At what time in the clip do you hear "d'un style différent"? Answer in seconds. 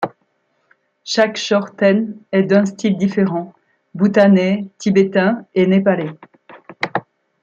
2.41-3.53